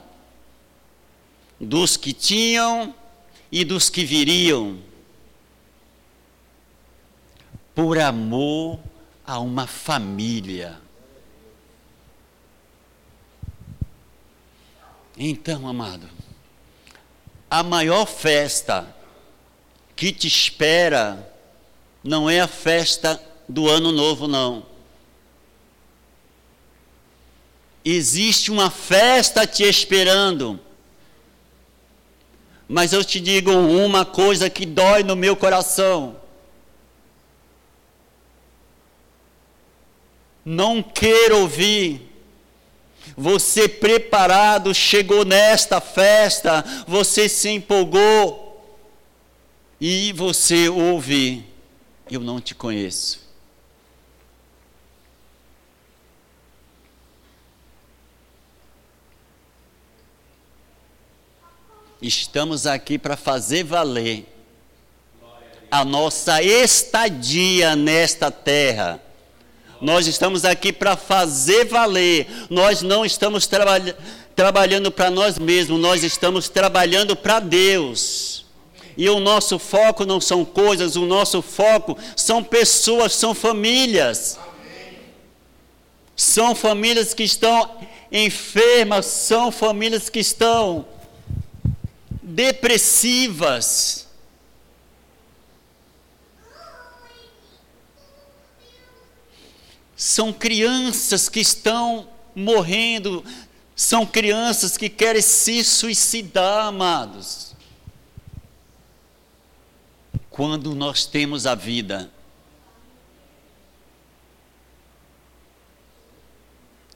dos 1.60 1.98
que 1.98 2.14
tinham 2.14 2.94
e 3.52 3.66
dos 3.66 3.90
que 3.90 4.06
viriam, 4.06 4.80
por 7.76 8.00
amor 8.00 8.80
a 9.26 9.40
uma 9.40 9.68
família. 9.68 10.80
Então, 15.18 15.68
amado, 15.68 16.08
a 17.50 17.64
maior 17.64 18.06
festa 18.06 18.96
que 19.96 20.12
te 20.12 20.28
espera 20.28 21.34
não 22.04 22.30
é 22.30 22.40
a 22.40 22.48
festa 22.48 23.22
do 23.50 23.68
ano 23.68 23.92
novo, 23.92 24.28
não. 24.28 24.77
Existe 27.90 28.52
uma 28.52 28.70
festa 28.70 29.48
te 29.48 29.64
esperando. 29.64 30.60
Mas 32.68 32.92
eu 32.92 33.02
te 33.02 33.18
digo 33.18 33.50
uma 33.50 34.04
coisa 34.04 34.50
que 34.50 34.66
dói 34.66 35.04
no 35.04 35.16
meu 35.16 35.38
coração. 35.38 36.18
Não 40.44 40.84
quero 40.84 41.38
ouvir. 41.38 42.02
Você 43.16 43.70
preparado, 43.70 44.74
chegou 44.74 45.24
nesta 45.24 45.80
festa, 45.80 46.66
você 46.86 47.30
se 47.30 47.48
empolgou 47.48 48.78
e 49.80 50.12
você 50.12 50.68
ouve: 50.68 51.46
Eu 52.12 52.20
não 52.20 52.42
te 52.42 52.54
conheço. 52.54 53.27
Estamos 62.02 62.68
aqui 62.68 62.98
para 62.98 63.18
fazer 63.18 63.64
valer 63.64 64.26
a 65.70 65.84
nossa 65.84 66.42
estadia 66.42 67.76
nesta 67.76 68.32
terra. 68.32 69.02
Nós 69.82 70.08
estamos 70.08 70.46
aqui 70.46 70.72
para 70.72 70.96
fazer 70.96 71.66
valer. 71.66 72.28
Nós 72.50 72.82
não 72.82 73.06
estamos 73.06 73.48
trabalha 73.48 73.98
trabalhando 74.36 74.92
para 74.92 75.10
nós 75.10 75.40
mesmos, 75.40 75.80
nós 75.80 76.04
estamos 76.04 76.48
trabalhando 76.48 77.16
para 77.16 77.40
Deus. 77.40 78.46
E 78.96 79.10
o 79.10 79.20
nosso 79.20 79.58
foco 79.58 80.06
não 80.06 80.22
são 80.22 80.46
coisas, 80.46 80.96
o 80.96 81.08
nosso 81.08 81.42
foco 81.42 81.98
são 82.16 82.44
pessoas, 82.44 83.14
são 83.14 83.34
famílias. 83.34 84.38
São 86.16 86.54
famílias 86.54 87.16
que 87.16 87.24
estão 87.24 87.78
enfermas, 88.12 89.08
são 89.08 89.52
famílias 89.52 90.10
que 90.10 90.20
estão 90.20 90.86
depressivas. 92.38 94.06
São 99.96 100.32
crianças 100.32 101.28
que 101.28 101.40
estão 101.40 102.08
morrendo, 102.36 103.26
são 103.76 104.06
crianças 104.06 104.78
que 104.78 104.88
querem 104.88 105.24
se 105.24 105.64
suicidar, 105.64 106.68
amados. 106.68 107.56
Quando 110.30 110.76
nós 110.76 111.08
temos 111.08 111.48
a 111.48 111.56
vida, 111.56 112.12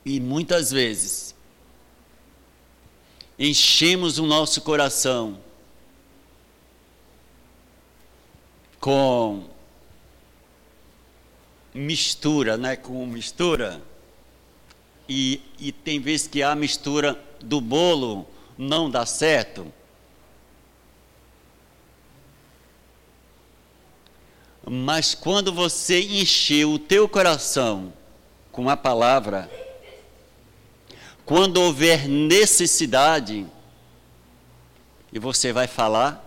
e 0.06 0.20
muitas 0.20 0.70
vezes 0.70 1.34
enchemos 3.42 4.20
o 4.20 4.28
nosso 4.28 4.62
coração 4.62 5.40
com 8.80 9.44
mistura, 11.74 12.56
né? 12.56 12.76
Com 12.76 13.04
mistura. 13.08 13.82
E, 15.10 15.42
e 15.60 15.72
tem 15.72 16.00
vezes 16.00 16.28
que 16.28 16.44
a 16.44 16.54
mistura 16.54 17.20
do 17.42 17.60
bolo 17.60 18.28
não 18.56 18.92
dá 18.92 19.08
certo. 19.08 19.74
Mas 24.70 25.16
quando 25.16 25.52
você 25.52 26.00
encheu 26.00 26.74
o 26.74 26.80
teu 26.80 27.10
coração 27.10 27.92
com 28.52 28.70
a 28.70 28.78
palavra, 28.78 29.50
quando 31.32 31.62
houver 31.62 32.10
necessidade, 32.10 33.48
e 35.14 35.18
você 35.18 35.54
vai 35.54 35.66
falar 35.66 36.22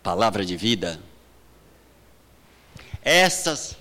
palavra 0.00 0.46
de 0.46 0.56
vida, 0.56 1.02
essas 3.02 3.76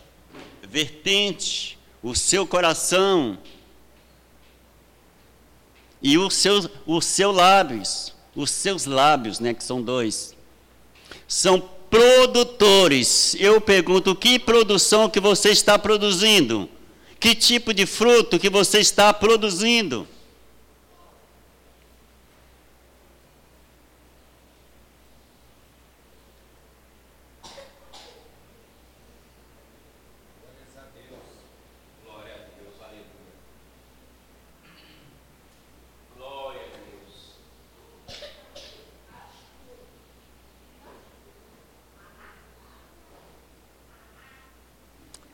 vertentes, 0.68 1.78
o 2.02 2.16
seu 2.16 2.48
coração 2.48 3.38
e 6.02 6.18
os 6.18 6.34
seus, 6.34 6.68
os 6.88 7.06
seus 7.06 7.36
lábios, 7.36 8.16
os 8.36 8.50
seus 8.50 8.88
lábios, 8.88 9.40
né, 9.40 9.54
que 9.54 9.64
são 9.64 9.80
dois, 9.80 10.36
são 11.28 11.62
produtores. 11.88 13.36
Eu 13.36 13.62
pergunto, 13.62 14.16
que 14.16 14.40
produção 14.40 15.08
que 15.08 15.20
você 15.20 15.52
está 15.52 15.78
produzindo? 15.78 16.68
Que 17.28 17.36
tipo 17.36 17.74
de 17.74 17.86
fruto 17.86 18.40
que 18.40 18.50
você 18.50 18.80
está 18.80 19.14
produzindo? 19.14 20.08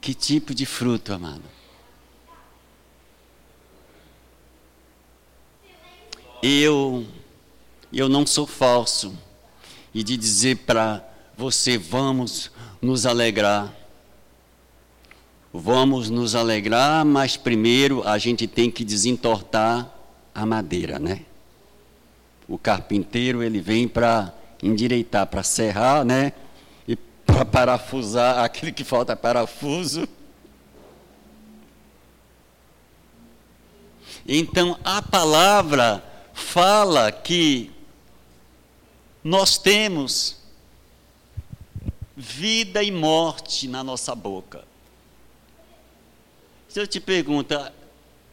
Que 0.02 0.16
tipo 0.16 0.56
de 0.56 0.66
fruto, 0.66 1.14
amado? 1.14 1.63
Eu 6.44 7.06
eu 7.94 8.10
não 8.10 8.28
sou 8.28 8.46
falso 8.46 9.18
e 9.94 10.04
de 10.04 10.18
dizer 10.18 10.58
para 10.58 11.02
você 11.38 11.78
vamos 11.78 12.52
nos 12.82 13.06
alegrar. 13.06 13.74
vamos 15.54 16.10
nos 16.10 16.34
alegrar, 16.34 17.06
mas 17.06 17.38
primeiro 17.38 18.06
a 18.06 18.18
gente 18.18 18.48
tem 18.48 18.72
que 18.72 18.84
desentortar 18.84 19.90
a 20.34 20.46
madeira, 20.46 20.98
né? 21.00 21.22
O 22.48 22.58
carpinteiro 22.58 23.42
ele 23.44 23.62
vem 23.62 23.88
para 23.88 24.34
endireitar, 24.62 25.28
para 25.28 25.44
serrar, 25.44 26.04
né? 26.04 26.34
E 26.88 26.96
para 26.96 27.46
parafusar 27.46 28.40
aquilo 28.44 28.74
que 28.74 28.84
falta 28.84 29.16
parafuso. 29.16 30.08
Então 34.28 34.78
a 34.84 35.02
palavra 35.02 36.04
fala 36.34 37.12
que 37.12 37.72
nós 39.24 39.58
temos 39.58 40.38
vida 42.16 42.84
e 42.84 42.92
morte 42.92 43.68
na 43.68 43.84
nossa 43.84 44.14
boca. 44.14 44.66
Se 46.68 46.80
eu 46.80 46.88
te 46.88 47.00
pergunto, 47.00 47.56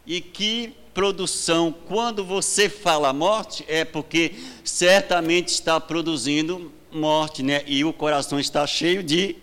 e 0.07 0.21
que 0.21 0.75
produção, 0.95 1.73
quando 1.87 2.25
você 2.25 2.69
fala 2.69 3.13
morte, 3.13 3.65
é 3.69 3.85
porque 3.85 4.35
certamente 4.65 5.49
está 5.49 5.79
produzindo 5.79 6.73
morte, 6.91 7.43
né? 7.43 7.63
E 7.67 7.85
o 7.85 7.93
coração 7.93 8.41
está 8.41 8.67
cheio 8.67 9.03
de 9.03 9.37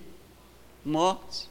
morte. 0.83 1.47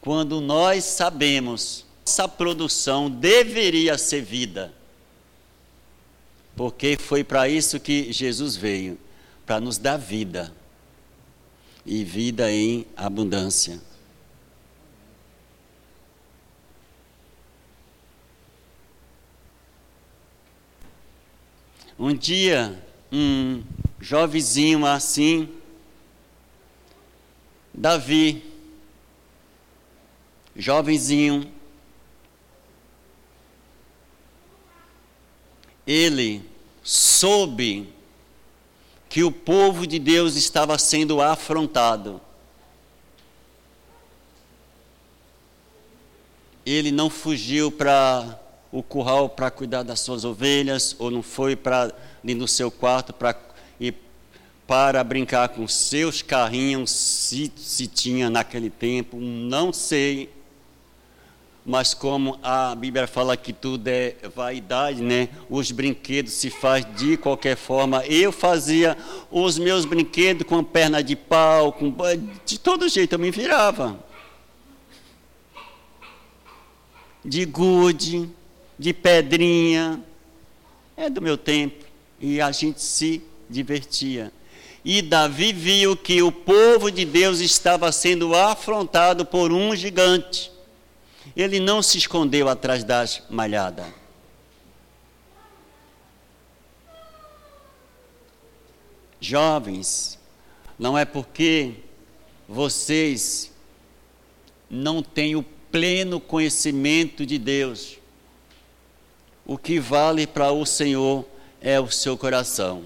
Quando 0.00 0.40
nós 0.40 0.84
sabemos, 0.84 1.84
essa 2.06 2.26
produção 2.26 3.10
deveria 3.10 3.98
ser 3.98 4.22
vida. 4.22 4.72
Porque 6.58 6.96
foi 6.98 7.22
para 7.22 7.48
isso 7.48 7.78
que 7.78 8.12
Jesus 8.12 8.56
veio, 8.56 8.98
para 9.46 9.60
nos 9.60 9.78
dar 9.78 9.96
vida. 9.96 10.52
E 11.86 12.02
vida 12.02 12.50
em 12.50 12.84
abundância. 12.96 13.80
Um 21.96 22.12
dia, 22.12 22.84
um 23.12 23.62
jovenzinho 24.00 24.84
assim, 24.84 25.48
Davi, 27.72 28.42
jovenzinho, 30.56 31.52
ele 35.88 36.44
soube 36.82 37.90
que 39.08 39.24
o 39.24 39.32
povo 39.32 39.86
de 39.86 39.98
Deus 39.98 40.36
estava 40.36 40.76
sendo 40.76 41.22
afrontado. 41.22 42.20
Ele 46.66 46.92
não 46.92 47.08
fugiu 47.08 47.72
para 47.72 48.38
o 48.70 48.82
curral 48.82 49.30
para 49.30 49.50
cuidar 49.50 49.82
das 49.82 50.00
suas 50.00 50.26
ovelhas, 50.26 50.94
ou 50.98 51.10
não 51.10 51.22
foi 51.22 51.56
para 51.56 51.90
ir 52.22 52.34
no 52.34 52.46
seu 52.46 52.70
quarto 52.70 53.14
para 53.14 53.48
para 54.66 55.02
brincar 55.02 55.48
com 55.48 55.66
seus 55.66 56.20
carrinhos, 56.20 56.90
se, 56.90 57.50
se 57.56 57.86
tinha 57.86 58.28
naquele 58.28 58.68
tempo, 58.68 59.16
não 59.16 59.72
sei. 59.72 60.28
Mas 61.68 61.92
como 61.92 62.38
a 62.42 62.74
Bíblia 62.74 63.06
fala 63.06 63.36
que 63.36 63.52
tudo 63.52 63.88
é 63.88 64.16
vaidade, 64.34 65.02
né? 65.02 65.28
Os 65.50 65.70
brinquedos 65.70 66.32
se 66.32 66.48
faz 66.48 66.86
de 66.96 67.18
qualquer 67.18 67.58
forma. 67.58 68.02
Eu 68.06 68.32
fazia 68.32 68.96
os 69.30 69.58
meus 69.58 69.84
brinquedos 69.84 70.46
com 70.46 70.64
perna 70.64 71.02
de 71.02 71.14
pau, 71.14 71.70
com 71.74 71.94
de 72.46 72.58
todo 72.58 72.88
jeito 72.88 73.12
eu 73.12 73.18
me 73.18 73.30
virava. 73.30 74.02
De 77.22 77.44
gude, 77.44 78.30
de 78.78 78.94
pedrinha. 78.94 80.02
É 80.96 81.10
do 81.10 81.20
meu 81.20 81.36
tempo. 81.36 81.84
E 82.18 82.40
a 82.40 82.50
gente 82.50 82.80
se 82.80 83.22
divertia. 83.46 84.32
E 84.82 85.02
Davi 85.02 85.52
viu 85.52 85.94
que 85.94 86.22
o 86.22 86.32
povo 86.32 86.90
de 86.90 87.04
Deus 87.04 87.40
estava 87.40 87.92
sendo 87.92 88.34
afrontado 88.34 89.26
por 89.26 89.52
um 89.52 89.76
gigante. 89.76 90.56
Ele 91.38 91.58
não 91.58 91.80
se 91.80 91.96
escondeu 91.96 92.50
atrás 92.50 92.84
das 92.84 93.22
malhadas. 93.30 93.86
Jovens, 99.20 100.18
não 100.78 100.98
é 100.98 101.06
porque 101.06 101.74
vocês 102.46 103.50
não 104.68 105.02
têm 105.02 105.34
o 105.34 105.42
pleno 105.42 106.20
conhecimento 106.20 107.24
de 107.24 107.38
Deus 107.38 107.98
o 109.48 109.56
que 109.56 109.80
vale 109.80 110.26
para 110.26 110.52
o 110.52 110.66
Senhor 110.66 111.24
é 111.58 111.80
o 111.80 111.90
seu 111.90 112.18
coração. 112.18 112.84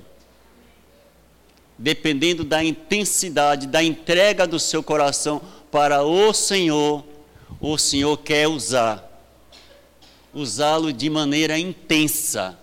Dependendo 1.77 2.45
da 2.45 2.62
intensidade, 2.62 3.67
da 3.67 3.83
entrega 3.83 4.47
do 4.47 4.61
seu 4.61 4.81
coração 4.81 5.43
para 5.73 6.05
o 6.05 6.33
Senhor, 6.33 7.05
o 7.61 7.79
Senhor 7.79 8.17
quer 8.19 8.49
usar, 8.49 9.09
usá-lo 10.33 10.93
de 10.93 11.09
maneira 11.09 11.59
intensa. 11.59 12.59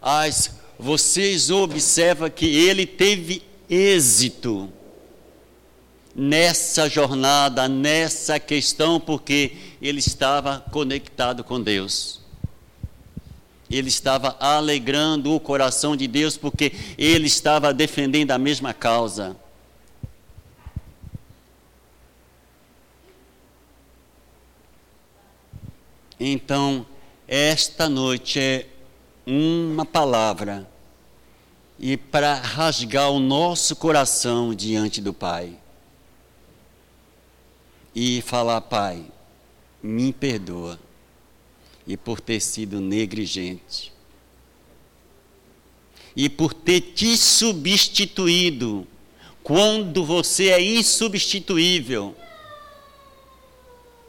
As, 0.00 0.52
vocês 0.78 1.50
observam 1.50 2.30
que 2.30 2.46
ele 2.46 2.86
teve 2.86 3.42
êxito 3.68 4.70
nessa 6.14 6.88
jornada, 6.88 7.68
nessa 7.68 8.38
questão, 8.38 8.98
porque 8.98 9.52
ele 9.82 9.98
estava 9.98 10.64
conectado 10.70 11.44
com 11.44 11.60
Deus. 11.60 12.20
Ele 13.68 13.88
estava 13.88 14.36
alegrando 14.38 15.34
o 15.34 15.40
coração 15.40 15.96
de 15.96 16.06
Deus, 16.06 16.36
porque 16.36 16.72
ele 16.96 17.26
estava 17.26 17.74
defendendo 17.74 18.30
a 18.30 18.38
mesma 18.38 18.72
causa. 18.72 19.36
Então, 26.18 26.86
esta 27.28 27.88
noite 27.88 28.38
é 28.38 28.66
uma 29.26 29.84
palavra 29.84 30.68
e 31.78 31.96
para 31.96 32.34
rasgar 32.34 33.10
o 33.10 33.18
nosso 33.18 33.76
coração 33.76 34.54
diante 34.54 35.00
do 35.00 35.12
Pai 35.12 35.58
e 37.94 38.22
falar: 38.22 38.60
Pai, 38.62 39.04
me 39.82 40.12
perdoa, 40.12 40.78
e 41.86 41.96
por 41.96 42.20
ter 42.20 42.40
sido 42.40 42.80
negligente, 42.80 43.92
e 46.14 46.28
por 46.28 46.54
ter 46.54 46.80
te 46.80 47.16
substituído, 47.16 48.86
quando 49.42 50.04
você 50.04 50.48
é 50.48 50.62
insubstituível. 50.62 52.16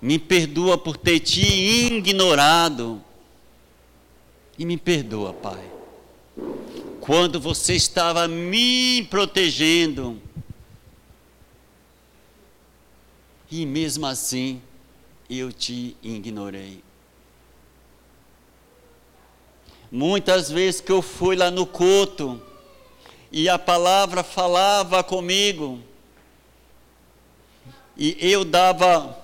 Me 0.01 0.19
perdoa 0.19 0.77
por 0.77 0.97
ter 0.97 1.19
te 1.19 1.41
ignorado. 1.41 3.01
E 4.57 4.65
me 4.65 4.77
perdoa, 4.77 5.33
Pai. 5.33 5.71
Quando 6.99 7.39
você 7.39 7.73
estava 7.73 8.27
me 8.27 9.03
protegendo, 9.09 10.21
e 13.49 13.65
mesmo 13.65 14.05
assim 14.05 14.61
eu 15.29 15.51
te 15.51 15.95
ignorei. 16.01 16.83
Muitas 19.91 20.51
vezes 20.51 20.81
que 20.81 20.91
eu 20.91 21.01
fui 21.01 21.35
lá 21.35 21.49
no 21.49 21.65
culto 21.65 22.41
e 23.31 23.47
a 23.47 23.57
palavra 23.57 24.21
falava 24.21 25.01
comigo 25.03 25.79
e 27.95 28.17
eu 28.19 28.43
dava 28.43 29.17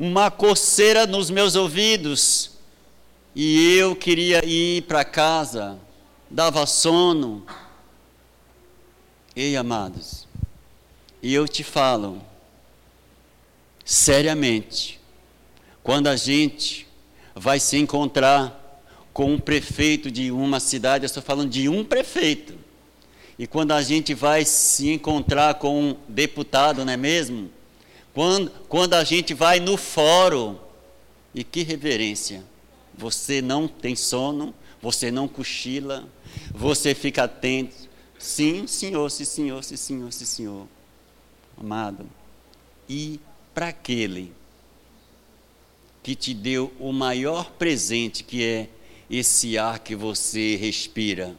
uma 0.00 0.30
coceira 0.30 1.06
nos 1.06 1.28
meus 1.28 1.54
ouvidos 1.54 2.52
e 3.36 3.76
eu 3.76 3.94
queria 3.94 4.42
ir 4.46 4.84
para 4.84 5.04
casa, 5.04 5.78
dava 6.30 6.64
sono. 6.64 7.44
Ei, 9.36 9.58
amados, 9.58 10.26
e 11.22 11.34
eu 11.34 11.46
te 11.46 11.62
falo, 11.62 12.22
seriamente 13.84 14.98
quando 15.82 16.06
a 16.06 16.16
gente 16.16 16.86
vai 17.34 17.60
se 17.60 17.76
encontrar 17.76 18.80
com 19.12 19.34
um 19.34 19.38
prefeito 19.38 20.10
de 20.10 20.30
uma 20.30 20.60
cidade, 20.60 21.04
eu 21.04 21.08
estou 21.08 21.22
falando 21.22 21.50
de 21.50 21.68
um 21.68 21.84
prefeito. 21.84 22.54
E 23.38 23.46
quando 23.46 23.72
a 23.72 23.82
gente 23.82 24.14
vai 24.14 24.46
se 24.46 24.90
encontrar 24.90 25.56
com 25.56 25.90
um 25.90 25.96
deputado, 26.08 26.86
não 26.86 26.92
é 26.92 26.96
mesmo? 26.96 27.50
Quando, 28.14 28.50
quando 28.68 28.94
a 28.94 29.04
gente 29.04 29.34
vai 29.34 29.60
no 29.60 29.76
fórum, 29.76 30.58
e 31.34 31.44
que 31.44 31.62
reverência! 31.62 32.44
Você 32.96 33.40
não 33.40 33.66
tem 33.66 33.96
sono, 33.96 34.54
você 34.82 35.10
não 35.10 35.26
cochila, 35.26 36.06
você 36.52 36.94
fica 36.94 37.24
atento, 37.24 37.90
Sim, 38.20 38.66
senhor, 38.66 39.10
sim, 39.10 39.24
senhor, 39.24 39.64
sim, 39.64 39.76
senhor, 39.76 40.12
sim, 40.12 40.26
senhor. 40.26 40.68
Amado, 41.56 42.06
e 42.86 43.18
para 43.54 43.68
aquele 43.68 44.30
que 46.02 46.14
te 46.14 46.34
deu 46.34 46.70
o 46.78 46.92
maior 46.92 47.50
presente, 47.52 48.22
que 48.22 48.44
é 48.44 48.68
esse 49.08 49.56
ar 49.56 49.78
que 49.78 49.96
você 49.96 50.54
respira, 50.56 51.34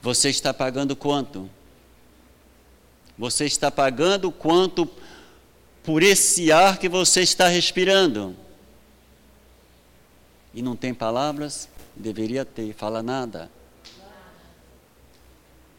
você 0.00 0.30
está 0.30 0.54
pagando 0.54 0.94
quanto? 0.94 1.50
Você 3.20 3.44
está 3.44 3.70
pagando 3.70 4.32
quanto 4.32 4.88
por 5.84 6.02
esse 6.02 6.50
ar 6.50 6.78
que 6.78 6.88
você 6.88 7.20
está 7.20 7.48
respirando? 7.48 8.34
E 10.54 10.62
não 10.62 10.74
tem 10.74 10.94
palavras? 10.94 11.68
Deveria 11.94 12.46
ter, 12.46 12.72
fala 12.72 13.02
nada. 13.02 13.50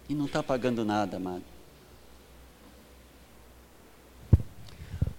E 0.08 0.14
não 0.14 0.28
está 0.28 0.44
pagando 0.44 0.86
nada, 0.86 1.18
amado. 1.18 1.42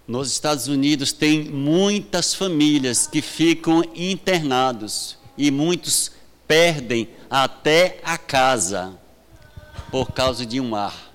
Nos 0.06 0.30
Estados 0.30 0.68
Unidos 0.68 1.12
tem 1.12 1.46
muitas 1.46 2.34
famílias 2.34 3.04
que 3.04 3.20
ficam 3.20 3.82
internados 3.96 5.18
e 5.36 5.50
muitos 5.50 6.12
perdem 6.46 7.08
até 7.28 7.98
a 8.04 8.16
casa 8.16 8.96
por 9.90 10.12
causa 10.12 10.46
de 10.46 10.60
um 10.60 10.76
ar. 10.76 11.11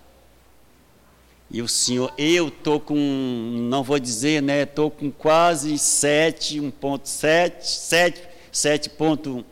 E 1.50 1.62
o 1.62 1.68
Senhor, 1.68 2.14
eu 2.18 2.50
estou 2.50 2.80
com, 2.80 2.96
não 3.70 3.82
vou 3.82 3.98
dizer, 3.98 4.42
né? 4.42 4.64
Estou 4.64 4.92
com 4.92 5.10
quase 5.10 5.78
7, 5.78 6.60
1.7, 6.60 7.64
7, 7.64 8.22
7.1. 8.52 9.46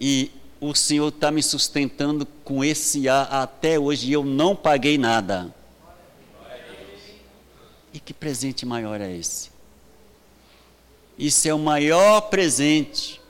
E 0.00 0.30
o 0.60 0.74
Senhor 0.74 1.08
está 1.08 1.32
me 1.32 1.42
sustentando 1.42 2.24
com 2.44 2.64
esse 2.64 3.08
ar 3.08 3.28
até 3.32 3.78
hoje 3.78 4.10
e 4.10 4.12
eu 4.12 4.24
não 4.24 4.54
paguei 4.54 4.96
nada. 4.96 5.52
E 7.92 7.98
que 7.98 8.14
presente 8.14 8.64
maior 8.64 9.00
é 9.00 9.14
esse? 9.14 9.50
Isso 11.18 11.48
é 11.48 11.52
o 11.52 11.58
maior 11.58 12.22
presente 12.22 13.20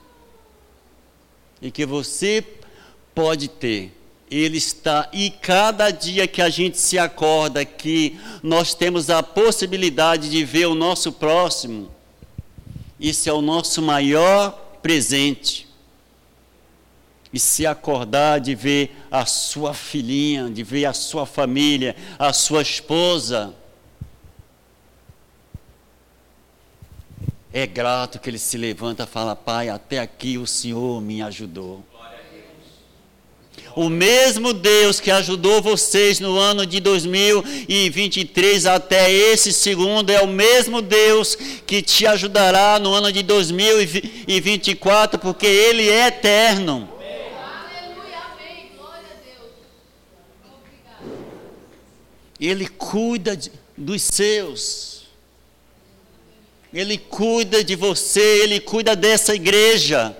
e 1.61 1.71
que 1.71 1.85
você 1.85 2.45
pode 3.15 3.47
ter. 3.47 3.91
Ele 4.29 4.57
está, 4.57 5.09
e 5.13 5.29
cada 5.29 5.91
dia 5.91 6.27
que 6.27 6.41
a 6.41 6.49
gente 6.49 6.77
se 6.79 6.97
acorda 6.97 7.63
que 7.63 8.19
nós 8.41 8.73
temos 8.73 9.09
a 9.09 9.21
possibilidade 9.21 10.29
de 10.29 10.43
ver 10.43 10.65
o 10.65 10.75
nosso 10.75 11.11
próximo, 11.11 11.91
isso 12.99 13.29
é 13.29 13.33
o 13.33 13.41
nosso 13.41 13.81
maior 13.81 14.51
presente 14.81 15.67
e 17.33 17.39
se 17.39 17.65
acordar 17.65 18.39
de 18.39 18.53
ver 18.53 18.95
a 19.09 19.25
sua 19.25 19.73
filhinha, 19.73 20.49
de 20.51 20.63
ver 20.63 20.85
a 20.85 20.93
sua 20.93 21.25
família, 21.25 21.95
a 22.19 22.31
sua 22.31 22.61
esposa. 22.61 23.55
É 27.51 27.65
grato 27.65 28.19
que 28.19 28.29
ele 28.29 28.37
se 28.37 28.55
levanta 28.55 29.03
e 29.03 29.07
fala: 29.07 29.35
Pai, 29.35 29.69
até 29.69 29.99
aqui 29.99 30.37
o 30.37 30.45
Senhor 30.45 31.01
me 31.01 31.23
ajudou. 31.23 31.83
O 33.75 33.89
mesmo 33.89 34.53
Deus 34.53 34.99
que 34.99 35.09
ajudou 35.09 35.59
vocês 35.61 36.19
no 36.19 36.37
ano 36.37 36.63
de 36.65 36.79
2023 36.79 38.67
até 38.67 39.11
esse 39.11 39.51
segundo 39.51 40.11
é 40.11 40.21
o 40.21 40.27
mesmo 40.27 40.79
Deus 40.79 41.35
que 41.65 41.81
te 41.81 42.05
ajudará 42.05 42.77
no 42.77 42.93
ano 42.93 43.11
de 43.11 43.23
2024, 43.23 45.19
porque 45.19 45.47
Ele 45.47 45.89
é 45.89 46.07
eterno. 46.07 46.87
Ele 52.39 52.67
cuida 52.67 53.39
dos 53.77 54.01
seus. 54.03 55.03
Ele 56.73 56.97
cuida 56.97 57.63
de 57.63 57.75
você, 57.75 58.41
ele 58.43 58.59
cuida 58.59 58.95
dessa 58.95 59.35
igreja. 59.35 60.17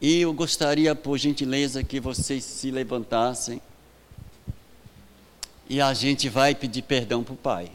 E 0.00 0.20
eu 0.20 0.32
gostaria, 0.32 0.94
por 0.94 1.18
gentileza, 1.18 1.84
que 1.84 2.00
vocês 2.00 2.42
se 2.42 2.70
levantassem. 2.70 3.60
E 5.68 5.80
a 5.80 5.92
gente 5.92 6.28
vai 6.28 6.54
pedir 6.54 6.82
perdão 6.82 7.22
para 7.22 7.34
o 7.34 7.36
Pai. 7.36 7.70